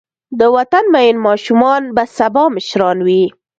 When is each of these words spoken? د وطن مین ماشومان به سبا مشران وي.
د 0.39 0.41
وطن 0.55 0.83
مین 0.93 1.15
ماشومان 1.27 1.81
به 1.95 2.03
سبا 2.17 2.43
مشران 2.55 2.97
وي. 3.07 3.25